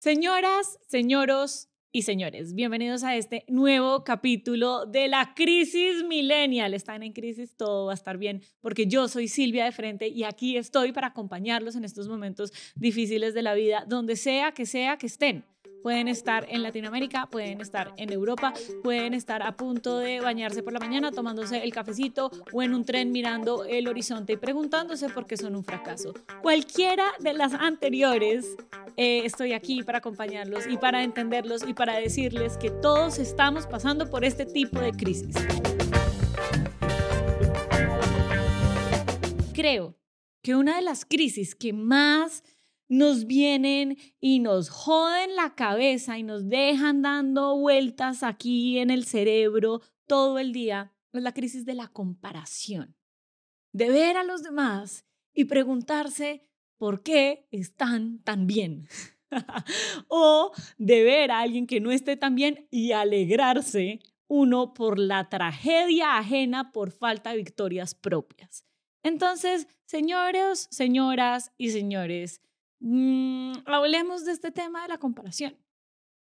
[0.00, 6.72] Señoras, señoros y señores, bienvenidos a este nuevo capítulo de la crisis millennial.
[6.72, 10.24] Están en crisis, todo va a estar bien, porque yo soy Silvia de Frente y
[10.24, 14.96] aquí estoy para acompañarlos en estos momentos difíciles de la vida, donde sea que sea
[14.96, 15.44] que estén.
[15.82, 18.52] Pueden estar en Latinoamérica, pueden estar en Europa,
[18.82, 22.84] pueden estar a punto de bañarse por la mañana tomándose el cafecito o en un
[22.84, 26.12] tren mirando el horizonte y preguntándose por qué son un fracaso.
[26.42, 28.56] Cualquiera de las anteriores,
[28.96, 34.10] eh, estoy aquí para acompañarlos y para entenderlos y para decirles que todos estamos pasando
[34.10, 35.34] por este tipo de crisis.
[39.54, 39.96] Creo
[40.42, 42.42] que una de las crisis que más
[42.90, 49.04] nos vienen y nos joden la cabeza y nos dejan dando vueltas aquí en el
[49.04, 52.96] cerebro todo el día, es la crisis de la comparación.
[53.72, 58.88] De ver a los demás y preguntarse por qué están tan bien.
[60.08, 65.28] o de ver a alguien que no esté tan bien y alegrarse uno por la
[65.28, 68.66] tragedia ajena por falta de victorias propias.
[69.04, 72.40] Entonces, señores, señoras y señores,
[72.80, 75.56] Mm, hablemos de este tema de la comparación.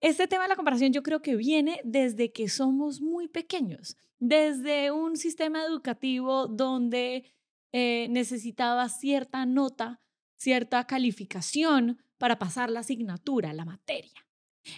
[0.00, 4.90] Este tema de la comparación yo creo que viene desde que somos muy pequeños, desde
[4.90, 7.32] un sistema educativo donde
[7.72, 10.00] eh, necesitaba cierta nota,
[10.36, 14.26] cierta calificación para pasar la asignatura, la materia.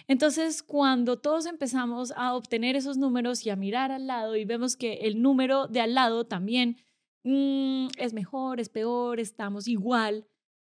[0.07, 4.75] Entonces, cuando todos empezamos a obtener esos números y a mirar al lado y vemos
[4.75, 6.77] que el número de al lado también
[7.23, 10.27] mm, es mejor, es peor, estamos igual,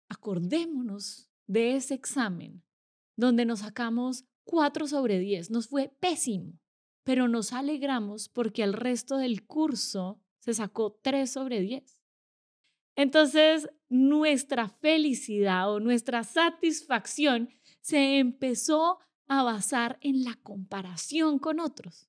[0.09, 2.63] acordémonos de ese examen
[3.15, 5.51] donde nos sacamos 4 sobre 10.
[5.51, 6.59] Nos fue pésimo,
[7.03, 12.01] pero nos alegramos porque al resto del curso se sacó 3 sobre 10.
[12.95, 17.49] Entonces, nuestra felicidad o nuestra satisfacción
[17.81, 22.07] se empezó a basar en la comparación con otros.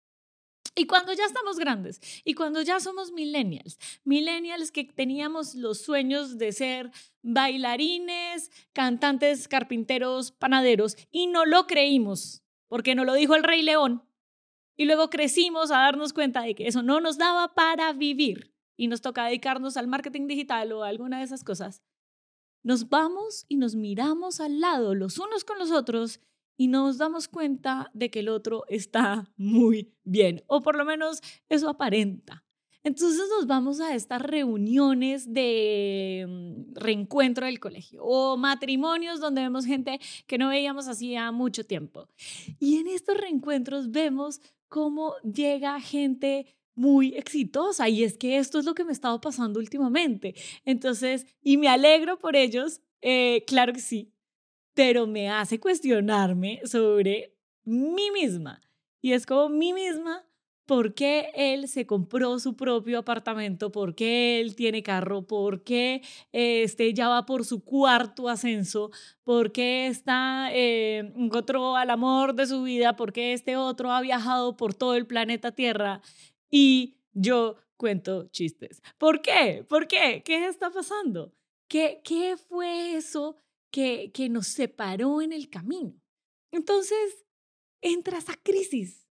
[0.79, 6.37] Y cuando ya estamos grandes y cuando ya somos millennials, millennials que teníamos los sueños
[6.37, 6.91] de ser
[7.23, 14.03] bailarines, cantantes, carpinteros, panaderos y no lo creímos porque nos lo dijo el rey león.
[14.77, 18.89] Y luego crecimos a darnos cuenta de que eso no nos daba para vivir y
[18.89, 21.83] nos toca dedicarnos al marketing digital o alguna de esas cosas.
[22.63, 26.21] Nos vamos y nos miramos al lado los unos con los otros
[26.57, 31.21] y nos damos cuenta de que el otro está muy bien, o por lo menos
[31.49, 32.45] eso aparenta.
[32.87, 39.67] Entonces nos vamos a estas reuniones de mm, reencuentro del colegio o matrimonios donde vemos
[39.67, 42.09] gente que no veíamos hacía mucho tiempo.
[42.61, 46.47] Y en estos reencuentros vemos cómo llega gente
[46.77, 50.37] muy exitosa y es que esto es lo que me ha estado pasando últimamente.
[50.65, 54.13] Entonces, y me alegro por ellos, eh, claro que sí,
[54.77, 58.61] pero me hace cuestionarme sobre mí misma.
[59.01, 60.27] Y es como mí misma,
[60.67, 63.73] ¿por qué él se compró su propio apartamento?
[63.73, 65.27] ¿Por qué él tiene carro?
[65.27, 68.91] ¿Por qué este, ya va por su cuarto ascenso?
[69.25, 72.97] ¿Por qué está, eh, encontró al amor de su vida?
[72.97, 76.03] ¿Por qué este otro ha viajado por todo el planeta Tierra?
[76.51, 78.83] Y yo cuento chistes.
[78.99, 79.65] ¿Por qué?
[79.67, 80.23] ¿Por qué?
[80.23, 81.33] ¿Qué está pasando?
[81.67, 83.39] ¿Qué, qué fue eso
[83.77, 86.01] que, nos separó en el camino.
[86.51, 87.27] Entonces
[87.83, 89.07] entra esa crisis,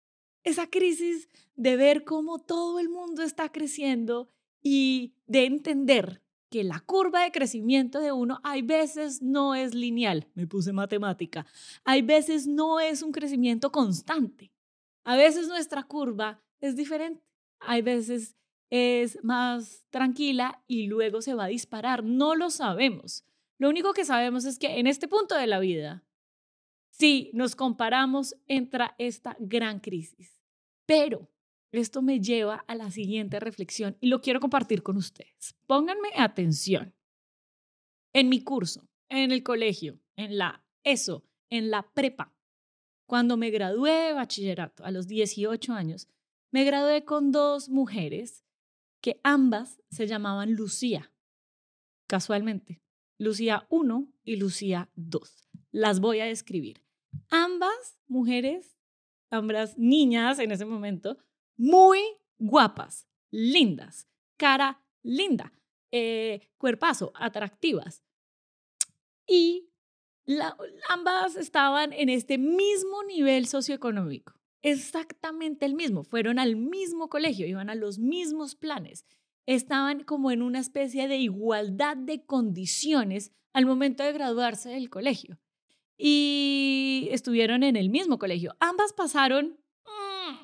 [0.44, 4.30] esa crisis de ver cómo todo el mundo está creciendo
[4.62, 6.22] y de entender
[6.52, 11.48] que la curva de crecimiento de uno hay veces no es lineal, me puse matemática,
[11.84, 14.52] hay veces no es un crecimiento constante,
[15.04, 17.24] a veces nuestra curva es diferente,
[17.60, 18.36] hay veces
[18.70, 23.26] es más tranquila y luego se va a disparar, no lo sabemos.
[23.62, 26.04] Lo único que sabemos es que en este punto de la vida,
[26.90, 30.42] si nos comparamos, entra esta gran crisis.
[30.88, 31.30] Pero
[31.72, 35.56] esto me lleva a la siguiente reflexión y lo quiero compartir con ustedes.
[35.68, 36.96] Pónganme atención.
[38.14, 42.34] En mi curso, en el colegio, en la ESO, en la prepa,
[43.06, 46.08] cuando me gradué de bachillerato a los 18 años,
[46.50, 48.44] me gradué con dos mujeres
[49.02, 51.14] que ambas se llamaban Lucía,
[52.08, 52.82] casualmente.
[53.22, 55.48] Lucía 1 y Lucía 2.
[55.72, 56.84] Las voy a describir.
[57.30, 58.80] Ambas mujeres,
[59.30, 61.20] ambas niñas en ese momento,
[61.56, 62.00] muy
[62.40, 64.08] guapas, lindas,
[64.38, 65.54] cara linda,
[65.92, 68.04] eh, cuerpazo, atractivas.
[69.28, 69.70] Y
[70.90, 74.34] ambas estaban en este mismo nivel socioeconómico,
[74.64, 79.06] exactamente el mismo, fueron al mismo colegio, iban a los mismos planes
[79.46, 85.40] estaban como en una especie de igualdad de condiciones al momento de graduarse del colegio.
[85.98, 88.56] Y estuvieron en el mismo colegio.
[88.60, 90.36] Ambas pasaron mm,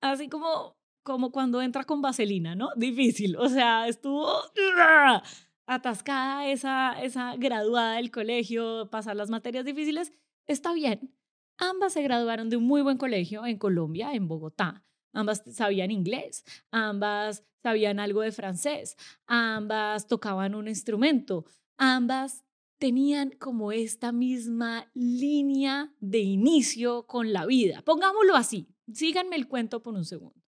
[0.00, 2.70] así como, como cuando entra con vaselina, ¿no?
[2.76, 3.36] Difícil.
[3.36, 4.28] O sea, estuvo
[5.66, 10.12] atascada esa, esa graduada del colegio, pasar las materias difíciles.
[10.46, 11.14] Está bien.
[11.58, 14.84] Ambas se graduaron de un muy buen colegio en Colombia, en Bogotá.
[15.12, 18.96] Ambas sabían inglés, ambas sabían algo de francés,
[19.26, 21.44] ambas tocaban un instrumento,
[21.76, 22.44] ambas
[22.78, 27.82] tenían como esta misma línea de inicio con la vida.
[27.82, 30.40] Pongámoslo así, síganme el cuento por un segundo.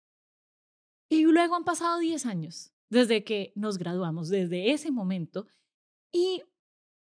[1.09, 5.47] Y luego han pasado 10 años desde que nos graduamos, desde ese momento,
[6.13, 6.43] y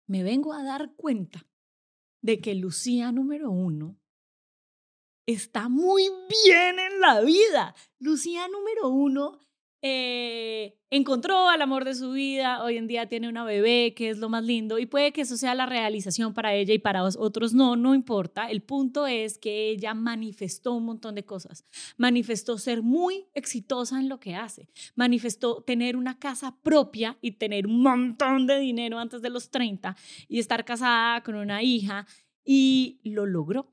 [0.08, 1.48] me vengo a dar cuenta
[2.22, 4.00] de que Lucía número uno
[5.26, 6.04] está muy
[6.46, 7.76] bien en la vida.
[8.00, 9.44] Lucía número uno
[9.86, 14.18] eh, encontró al amor de su vida, hoy en día tiene una bebé, que es
[14.18, 17.54] lo más lindo, y puede que eso sea la realización para ella y para otros
[17.54, 18.50] no, no importa.
[18.50, 21.66] El punto es que ella manifestó un montón de cosas.
[21.98, 24.70] Manifestó ser muy exitosa en lo que hace.
[24.96, 29.98] Manifestó tener una casa propia y tener un montón de dinero antes de los 30
[30.30, 32.08] y estar casada con una hija
[32.46, 33.73] y lo logró.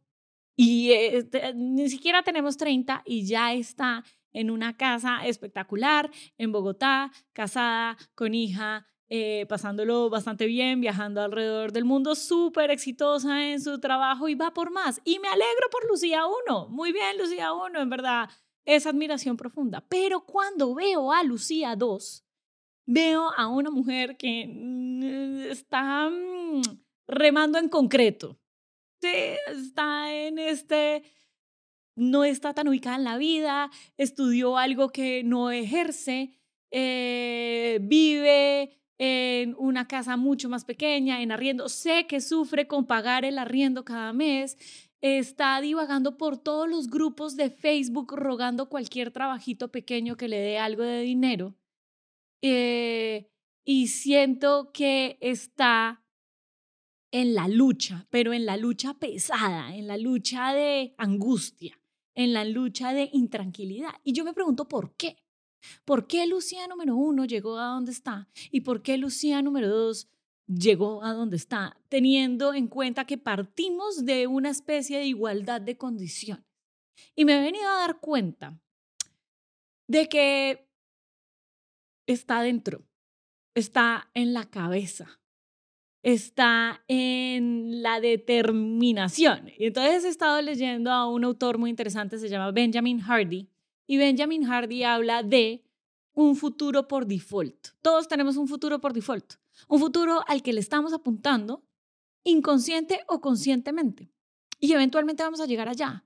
[0.56, 7.10] Y este, ni siquiera tenemos 30 y ya está en una casa espectacular en Bogotá,
[7.32, 13.80] casada, con hija, eh, pasándolo bastante bien, viajando alrededor del mundo, súper exitosa en su
[13.80, 15.00] trabajo y va por más.
[15.04, 16.68] Y me alegro por Lucía 1.
[16.68, 18.30] Muy bien, Lucía 1, en verdad,
[18.64, 19.84] es admiración profunda.
[19.88, 22.24] Pero cuando veo a Lucía 2,
[22.86, 26.62] veo a una mujer que mm, está mm,
[27.08, 28.38] remando en concreto.
[29.02, 31.02] Está en este
[31.96, 36.30] no está tan ubicada en la vida, estudió algo que no ejerce,
[36.70, 43.24] eh, vive en una casa mucho más pequeña, en arriendo, sé que sufre con pagar
[43.24, 44.56] el arriendo cada mes,
[45.00, 50.58] está divagando por todos los grupos de Facebook rogando cualquier trabajito pequeño que le dé
[50.58, 51.54] algo de dinero.
[52.42, 53.30] Eh,
[53.64, 56.02] y siento que está
[57.12, 61.80] en la lucha, pero en la lucha pesada, en la lucha de angustia
[62.14, 63.94] en la lucha de intranquilidad.
[64.04, 65.16] Y yo me pregunto por qué.
[65.84, 68.28] ¿Por qué Lucía número uno llegó a donde está?
[68.50, 70.08] ¿Y por qué Lucía número dos
[70.46, 71.78] llegó a donde está?
[71.88, 76.44] Teniendo en cuenta que partimos de una especie de igualdad de condiciones.
[77.14, 78.60] Y me he venido a dar cuenta
[79.86, 80.68] de que
[82.06, 82.86] está dentro,
[83.54, 85.19] está en la cabeza,
[86.02, 89.50] está en la determinación.
[89.58, 93.48] Y entonces he estado leyendo a un autor muy interesante, se llama Benjamin Hardy,
[93.86, 95.64] y Benjamin Hardy habla de
[96.12, 97.68] un futuro por default.
[97.82, 99.34] Todos tenemos un futuro por default,
[99.68, 101.64] un futuro al que le estamos apuntando
[102.24, 104.12] inconsciente o conscientemente.
[104.58, 106.04] Y eventualmente vamos a llegar allá.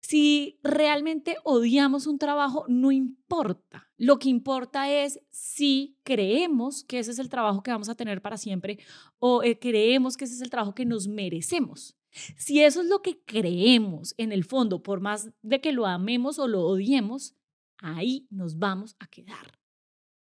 [0.00, 3.91] Si realmente odiamos un trabajo, no importa.
[4.02, 8.20] Lo que importa es si creemos que ese es el trabajo que vamos a tener
[8.20, 8.80] para siempre
[9.20, 11.96] o eh, creemos que ese es el trabajo que nos merecemos.
[12.36, 16.40] Si eso es lo que creemos en el fondo, por más de que lo amemos
[16.40, 17.36] o lo odiemos,
[17.78, 19.56] ahí nos vamos a quedar.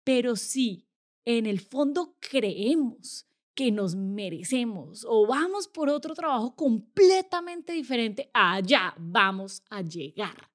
[0.03, 0.89] Pero si
[1.25, 8.97] en el fondo creemos que nos merecemos o vamos por otro trabajo completamente diferente, allá
[8.99, 10.50] vamos a llegar.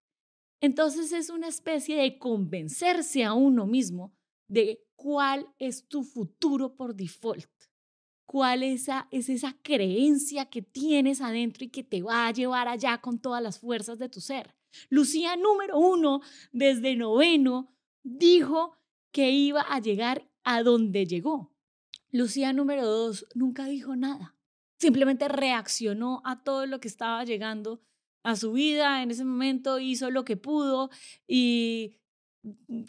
[0.66, 4.16] Entonces es una especie de convencerse a uno mismo
[4.48, 7.46] de cuál es tu futuro por default,
[8.26, 12.68] cuál es esa, es esa creencia que tienes adentro y que te va a llevar
[12.68, 14.56] allá con todas las fuerzas de tu ser.
[14.90, 18.76] Lucía número uno, desde noveno, dijo
[19.12, 21.54] que iba a llegar a donde llegó.
[22.10, 24.36] Lucía número dos nunca dijo nada.
[24.80, 27.84] Simplemente reaccionó a todo lo que estaba llegando
[28.26, 30.90] a su vida en ese momento, hizo lo que pudo
[31.28, 31.96] y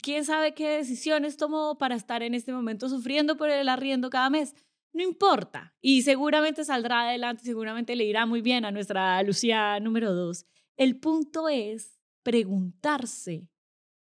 [0.01, 4.31] quién sabe qué decisiones tomó para estar en este momento sufriendo por el arriendo cada
[4.31, 4.55] mes.
[4.95, 5.75] No importa.
[5.83, 10.47] Y seguramente saldrá adelante, seguramente le irá muy bien a nuestra Lucía número dos.
[10.79, 13.47] El punto es preguntarse,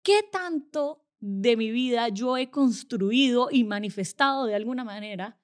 [0.01, 5.37] ¿qué tanto de mi vida yo he construido y manifestado de alguna manera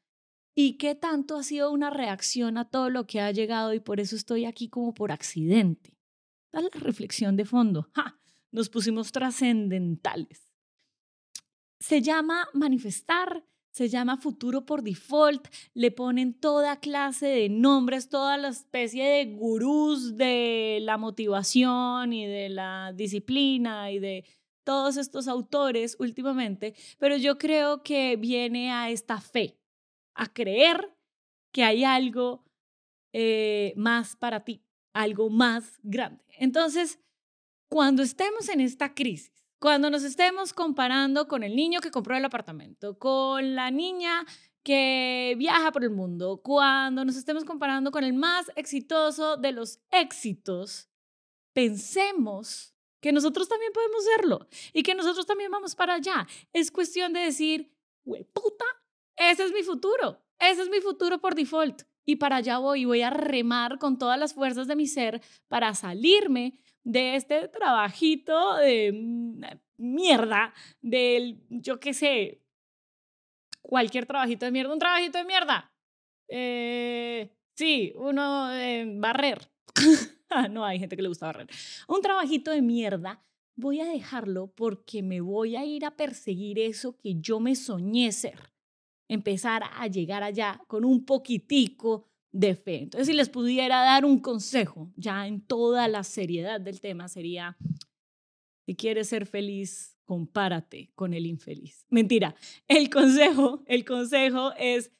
[0.55, 3.99] y qué tanto ha sido una reacción a todo lo que ha llegado y por
[3.99, 5.97] eso estoy aquí como por accidente.
[6.51, 7.89] Da la reflexión de fondo.
[8.51, 10.53] Nos pusimos trascendentales.
[11.79, 18.37] Se llama manifestar, se llama futuro por default, le ponen toda clase de nombres, toda
[18.37, 24.23] la especie de gurús de la motivación y de la disciplina y de
[24.63, 29.59] todos estos autores últimamente, pero yo creo que viene a esta fe,
[30.15, 30.95] a creer
[31.51, 32.43] que hay algo
[33.13, 36.23] eh, más para ti, algo más grande.
[36.37, 36.99] Entonces,
[37.69, 42.25] cuando estemos en esta crisis, cuando nos estemos comparando con el niño que compró el
[42.25, 44.25] apartamento, con la niña
[44.63, 49.79] que viaja por el mundo, cuando nos estemos comparando con el más exitoso de los
[49.91, 50.89] éxitos,
[51.53, 56.27] pensemos que nosotros también podemos serlo y que nosotros también vamos para allá.
[56.51, 57.71] Es cuestión de decir,
[58.33, 58.65] puta,
[59.17, 61.83] ese es mi futuro, ese es mi futuro por default.
[62.07, 65.73] Y para allá voy voy a remar con todas las fuerzas de mi ser para
[65.73, 69.41] salirme de este trabajito de mm,
[69.77, 72.41] mierda, del, yo qué sé,
[73.61, 75.73] cualquier trabajito de mierda, un trabajito de mierda.
[76.27, 79.51] Eh, sí, uno de barrer.
[80.51, 81.47] no hay gente que le gusta barrer.
[81.87, 83.21] Un trabajito de mierda,
[83.55, 88.11] voy a dejarlo porque me voy a ir a perseguir eso que yo me soñé
[88.11, 88.54] ser.
[89.07, 92.83] Empezar a llegar allá con un poquitico de fe.
[92.83, 97.57] Entonces, si les pudiera dar un consejo, ya en toda la seriedad del tema, sería,
[98.65, 101.85] si quieres ser feliz, compárate con el infeliz.
[101.89, 102.35] Mentira,
[102.67, 104.91] el consejo, el consejo es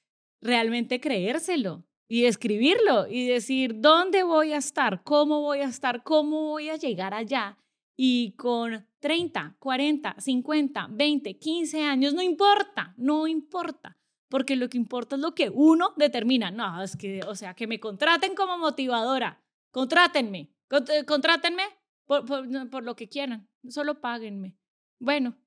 [0.41, 5.03] realmente creérselo y escribirlo y decir, ¿dónde voy a estar?
[5.03, 6.03] ¿Cómo voy a estar?
[6.03, 7.57] ¿Cómo voy a llegar allá?
[7.95, 13.97] Y con 30, 40, 50, 20, 15 años, no importa, no importa
[14.29, 16.51] porque lo que importa es lo que uno determina.
[16.51, 20.53] No, es que, o sea, que me contraten como motivadora, contrátenme,
[20.89, 21.63] eh, contrátenme
[22.05, 22.25] por,
[22.69, 24.57] por, lo que quieran, solo páguenme.
[24.99, 25.37] Bueno,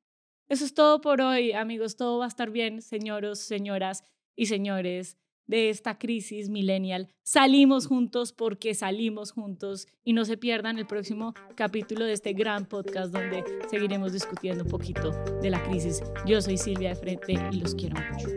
[0.49, 4.05] eso es todo por hoy, amigos, todo va a estar bien, señoros, señoras
[4.37, 7.09] y señores de esta crisis millennial.
[7.25, 12.67] Salimos juntos porque salimos juntos y no se pierdan el próximo capítulo de este gran
[12.67, 15.11] podcast donde seguiremos discutiendo un poquito
[15.43, 16.01] de la crisis.
[16.25, 18.29] Yo soy Silvia de Frente y los quiero mucho.